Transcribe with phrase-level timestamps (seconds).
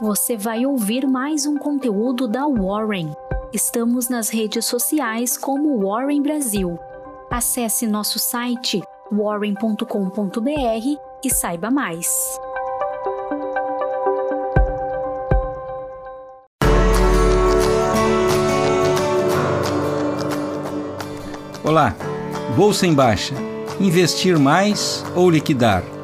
[0.00, 3.12] você vai ouvir mais um conteúdo da Warren.
[3.52, 6.78] Estamos nas redes sociais como Warren Brasil.
[7.30, 8.80] Acesse nosso site
[9.12, 10.46] warren.com.br
[11.22, 12.08] e saiba mais.
[21.62, 21.94] Olá,
[22.56, 23.34] Bolsa em Baixa.
[23.78, 25.99] Investir mais ou liquidar?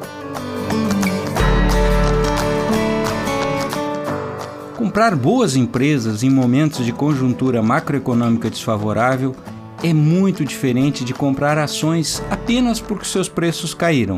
[4.97, 9.35] Comprar boas empresas em momentos de conjuntura macroeconômica desfavorável
[9.83, 14.17] é muito diferente de comprar ações apenas porque seus preços caíram.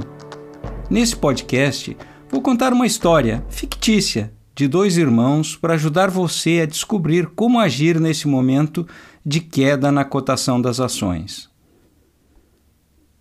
[0.89, 1.97] Nesse podcast,
[2.31, 7.99] vou contar uma história fictícia de dois irmãos para ajudar você a descobrir como agir
[7.99, 8.87] nesse momento
[9.25, 11.49] de queda na cotação das ações.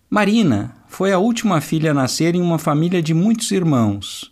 [0.09, 4.31] Marina foi a última filha a nascer em uma família de muitos irmãos.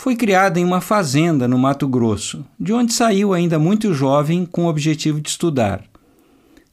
[0.00, 4.64] Foi criada em uma fazenda no Mato Grosso, de onde saiu ainda muito jovem com
[4.64, 5.82] o objetivo de estudar.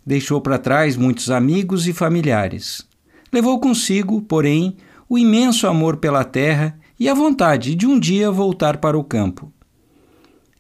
[0.06, 2.88] Deixou para trás muitos amigos e familiares.
[3.34, 4.78] Levou consigo, porém,
[5.10, 9.52] o imenso amor pela terra e a vontade de um dia voltar para o campo.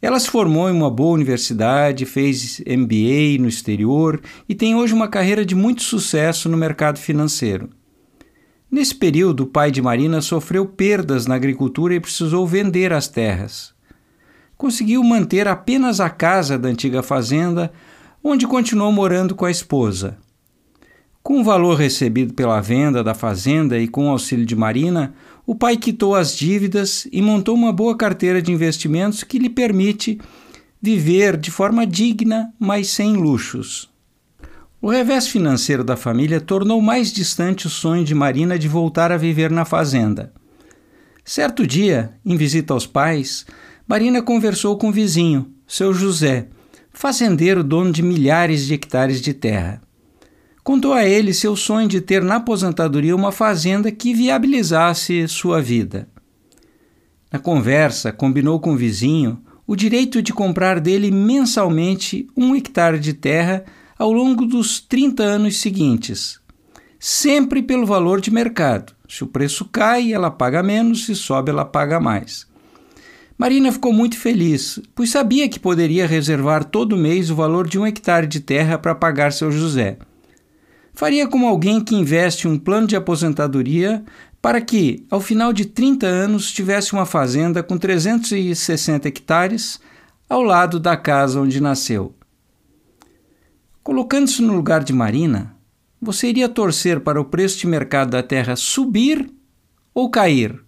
[0.02, 4.19] Ela se formou em uma boa universidade, fez MBA no exterior
[4.50, 7.69] e tem hoje uma carreira de muito sucesso no mercado financeiro.
[8.76, 13.73] Nesse período, o pai de Marina sofreu perdas na agricultura e precisou vender as terras.
[14.58, 17.72] Conseguiu manter apenas a casa da antiga fazenda,
[18.22, 20.18] onde continuou morando com a esposa.
[21.23, 25.16] Com o valor recebido pela venda da fazenda e com o auxílio de Marina,
[25.48, 30.20] o pai quitou as dívidas e montou uma boa carteira de investimentos que lhe permite
[30.81, 33.94] viver de forma digna, mas sem luxos.
[34.86, 39.17] O revés financeiro da família tornou mais distante o sonho de Marina de voltar a
[39.17, 40.31] viver na fazenda.
[41.23, 43.47] Certo dia, em visita aos pais,
[43.88, 46.50] Marina conversou com o vizinho, seu José,
[46.94, 49.81] fazendeiro dono de milhares de hectares de terra.
[50.63, 56.07] Contou a ele seu sonho de ter na aposentadoria uma fazenda que viabilizasse sua vida.
[57.34, 63.13] Na conversa, combinou com o vizinho o direito de comprar dele mensalmente um hectare de
[63.13, 63.66] terra
[63.97, 66.39] ao longo dos 30 anos seguintes,
[67.00, 68.94] sempre pelo valor de mercado.
[69.07, 72.45] Se o preço cai, ela paga menos, se sobe, ela paga mais.
[73.38, 77.85] Marina ficou muito feliz, pois sabia que poderia reservar todo mês o valor de um
[77.85, 79.97] hectare de terra para pagar seu José.
[80.94, 84.03] Faria como alguém que investe um plano de aposentadoria
[84.41, 89.79] para que, ao final de 30 anos, tivesse uma fazenda com 360 hectares
[90.29, 92.13] ao lado da casa onde nasceu.
[93.85, 95.56] Colocando-se no lugar de Marina,
[96.01, 99.31] você iria torcer para o preço de mercado da terra subir
[99.94, 100.59] ou cair?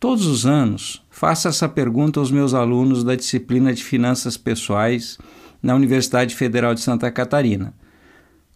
[0.00, 5.16] Todos os anos, faço essa pergunta aos meus alunos da disciplina de Finanças Pessoais
[5.62, 7.72] na Universidade Federal de Santa Catarina.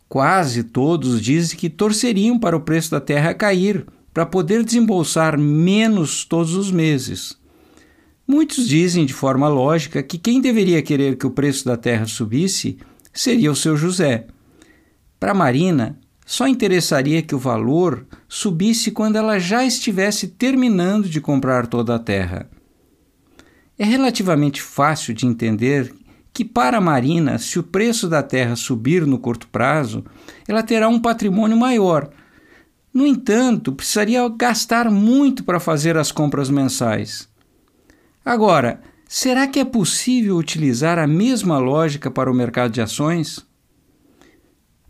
[0.08, 6.24] Quase todos dizem que torceriam para o preço da terra cair para poder desembolsar menos
[6.24, 7.40] todos os meses.
[8.32, 12.78] Muitos dizem de forma lógica que quem deveria querer que o preço da terra subisse
[13.12, 14.26] seria o seu José.
[15.20, 21.66] Para Marina, só interessaria que o valor subisse quando ela já estivesse terminando de comprar
[21.66, 22.48] toda a terra.
[23.78, 25.94] É relativamente fácil de entender
[26.32, 30.06] que, para Marina, se o preço da terra subir no curto prazo,
[30.48, 32.08] ela terá um patrimônio maior.
[32.94, 37.30] No entanto, precisaria gastar muito para fazer as compras mensais.
[38.24, 43.44] Agora, será que é possível utilizar a mesma lógica para o mercado de ações?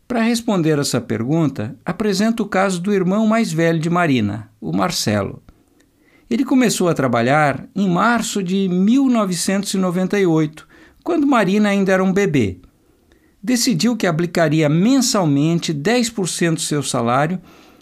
[0.06, 5.42] Para responder essa pergunta, apresento o caso do irmão mais velho de Marina, o Marcelo.
[6.28, 10.69] Ele começou a trabalhar em março de 1998,
[11.03, 12.60] quando Marina ainda era um bebê.
[13.42, 17.41] Decidiu que aplicaria mensalmente 10% do seu salário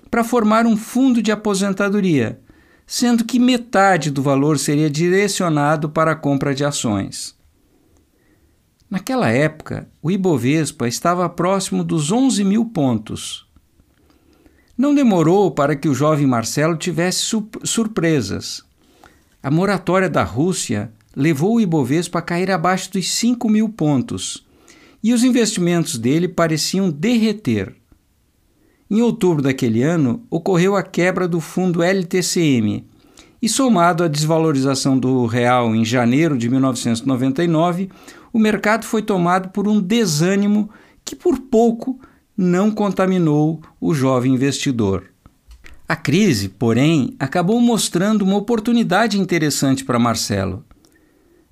[0.09, 2.39] para formar um fundo de aposentadoria,
[2.93, 7.37] sendo que metade do valor seria direcionado para a compra de ações.
[8.91, 13.47] Naquela época, o Ibovespa estava próximo dos 11 mil pontos.
[14.77, 17.25] Não demorou para que o jovem Marcelo tivesse
[17.63, 18.65] surpresas.
[19.41, 24.45] A moratória da Rússia levou o Ibovespa a cair abaixo dos 5 mil pontos
[25.01, 27.80] e os investimentos dele pareciam derreter.
[28.91, 32.85] Em outubro daquele ano, ocorreu a quebra do fundo LTCM
[33.41, 37.89] e, somado à desvalorização do real em janeiro de 1999,
[38.33, 40.69] o mercado foi tomado por um desânimo
[41.05, 42.01] que por pouco
[42.37, 45.05] não contaminou o jovem investidor.
[45.89, 50.65] A crise, porém, acabou mostrando uma oportunidade interessante para Marcelo.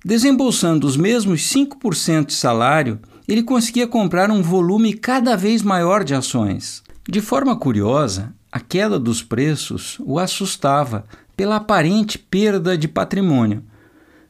[0.03, 6.13] Desembolsando os mesmos 5% de salário, ele conseguia comprar um volume cada vez maior de
[6.13, 6.83] ações.
[7.09, 13.63] De forma curiosa, a queda dos preços o assustava pela aparente perda de patrimônio,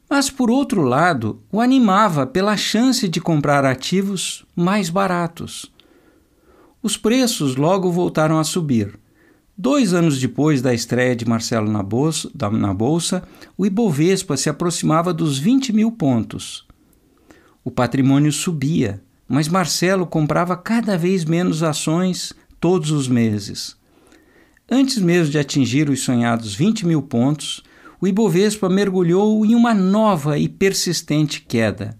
[0.09, 5.69] mas, por outro lado, o animava pela chance de comprar ativos mais baratos.
[6.81, 8.97] Os preços logo voltaram a subir
[9.57, 13.23] Dois anos depois da estreia de Marcelo na bolsa, na bolsa,
[13.57, 16.65] o Ibovespa se aproximava dos 20 mil pontos.
[17.61, 23.75] O patrimônio subia, mas Marcelo comprava cada vez menos ações todos os meses.
[24.69, 27.63] Antes mesmo de atingir os sonhados 20 mil pontos,
[27.99, 31.97] o Ibovespa mergulhou em uma nova e persistente queda.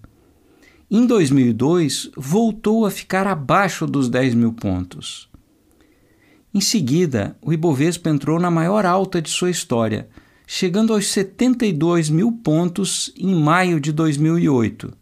[0.90, 5.28] Em 2002, voltou a ficar abaixo dos 10 mil pontos.
[6.52, 10.08] Em seguida, o Ibovespa entrou na maior alta de sua história,
[10.46, 14.99] chegando aos 72 mil pontos em maio de 2008.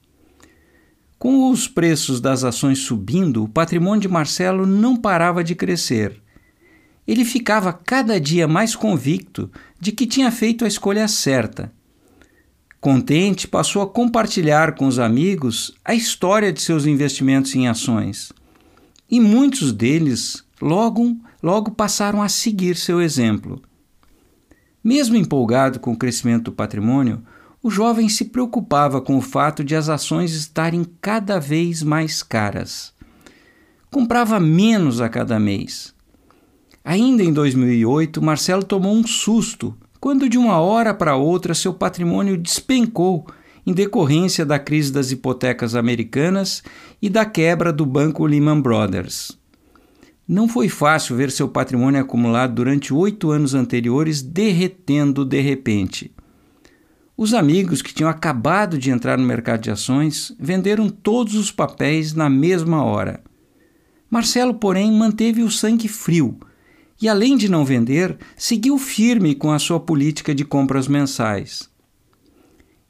[1.19, 6.23] Com os preços das ações subindo, o patrimônio de Marcelo não parava de crescer.
[7.07, 9.51] Ele ficava cada dia mais convicto
[9.81, 11.73] de que tinha feito a escolha certa.
[12.81, 18.33] Contente, passou a compartilhar com os amigos a história de seus investimentos em ações.
[19.11, 23.61] E muitos deles logo, logo passaram a seguir seu exemplo.
[24.85, 27.25] Mesmo empolgado com o crescimento do patrimônio,
[27.63, 32.93] o jovem se preocupava com o fato de as ações estarem cada vez mais caras.
[33.91, 35.95] Comprava menos a cada mês.
[36.85, 42.37] Ainda em 2008, Marcelo tomou um susto quando, de uma hora para outra, seu patrimônio
[42.37, 43.27] despencou
[43.67, 46.63] em decorrência da crise das hipotecas americanas
[47.03, 49.37] e da quebra do banco Lehman Brothers.
[50.27, 56.13] Não foi fácil ver seu patrimônio acumulado durante oito anos anteriores derretendo de repente.
[57.21, 62.15] Os amigos que tinham acabado de entrar no mercado de ações venderam todos os papéis
[62.15, 63.25] na mesma hora.
[64.09, 66.39] Marcelo, porém, manteve o sangue frio
[67.03, 71.69] e, além de não vender, seguiu firme com a sua política de compras mensais.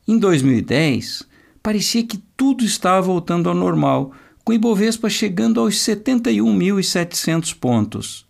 [0.07, 1.23] Em 2010,
[1.63, 4.13] parecia que tudo estava voltando ao normal
[4.45, 8.27] com Ibovespa chegando aos 71.700 pontos.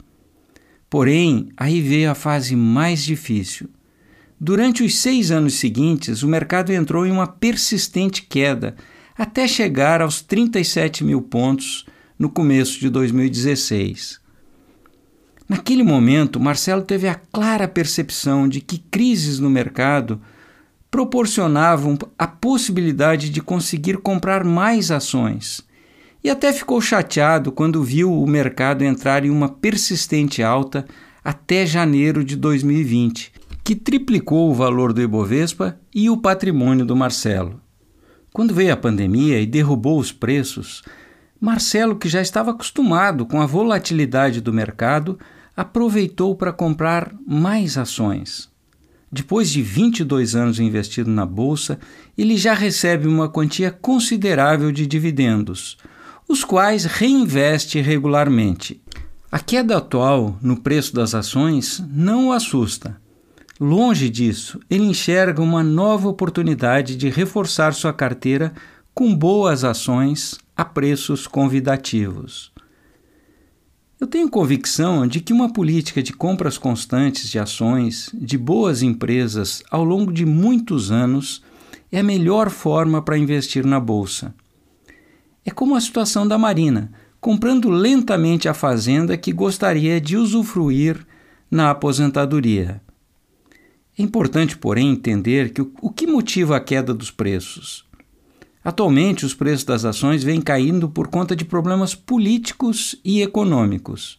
[0.89, 3.69] Porém, aí veio a fase mais difícil.
[4.41, 8.77] Durante os seis anos seguintes, o mercado entrou em uma persistente queda,
[9.17, 11.85] até chegar aos 37 mil pontos
[12.17, 14.21] no começo de 2016.
[15.49, 20.21] Naquele momento, Marcelo teve a clara percepção de que crises no mercado
[20.89, 25.67] proporcionavam a possibilidade de conseguir comprar mais ações
[26.23, 30.87] e até ficou chateado quando viu o mercado entrar em uma persistente alta
[31.25, 33.33] até janeiro de 2020,
[33.69, 37.61] que triplicou o valor do Ibovespa e o patrimônio do Marcelo.
[38.33, 40.83] Quando veio a pandemia e derrubou os preços,
[41.39, 45.19] Marcelo, que já estava acostumado com a volatilidade do mercado,
[45.55, 48.49] aproveitou para comprar mais ações.
[49.13, 51.79] Depois de 22 anos investido na bolsa,
[52.17, 55.77] ele já recebe uma quantia considerável de dividendos,
[56.27, 58.83] os quais reinveste regularmente.
[59.31, 62.99] A queda atual no preço das ações não o assusta.
[63.61, 68.53] Longe disso, ele enxerga uma nova oportunidade de reforçar sua carteira
[68.95, 72.53] com boas ações a preços convidativos.
[74.01, 79.61] Eu tenho convicção de que uma política de compras constantes de ações de boas empresas
[79.73, 81.43] ao longo de muitos anos
[81.91, 84.33] é a melhor forma para investir na bolsa.
[85.45, 91.05] É como a situação da Marina, comprando lentamente a fazenda que gostaria de usufruir
[91.51, 92.81] na aposentadoria.
[93.99, 97.85] É importante, porém, entender que o, que motiva a queda dos preços.
[98.63, 104.17] Atualmente, os preços das ações vêm caindo por conta de problemas políticos e econômicos.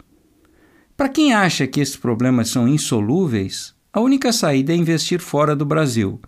[0.97, 5.65] Para quem acha que esses problemas são insolúveis, a única saída é investir fora do
[5.65, 6.19] Brasil.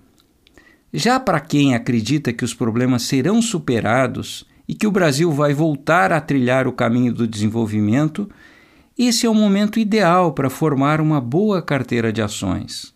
[0.93, 6.13] Já para quem acredita que os problemas serão superados e que o Brasil vai voltar
[6.13, 8.29] a trilhar o caminho do desenvolvimento,
[8.98, 12.93] esse é o momento ideal para formar uma boa carteira de ações.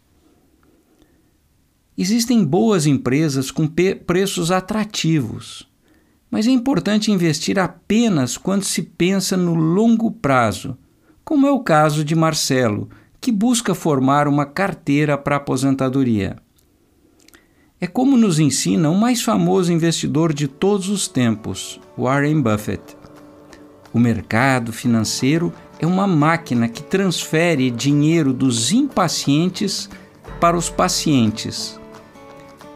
[1.97, 3.65] Existem boas empresas com
[4.05, 5.65] preços atrativos,
[6.29, 10.77] mas é importante investir apenas quando se pensa no longo prazo,
[11.23, 12.89] como é o caso de Marcelo,
[13.21, 16.35] que busca formar uma carteira para aposentadoria.
[17.79, 22.97] É como nos ensina o mais famoso investidor de todos os tempos, Warren Buffett.
[23.93, 29.89] O mercado financeiro é uma máquina que transfere dinheiro dos impacientes
[30.41, 31.79] para os pacientes.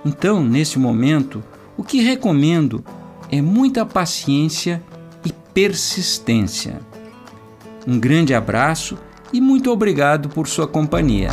[0.05, 1.43] Então, nesse momento,
[1.77, 2.83] o que recomendo
[3.31, 4.81] é muita paciência
[5.25, 6.79] e persistência.
[7.87, 8.97] Um grande abraço
[9.31, 11.29] e muito obrigado por sua companhia.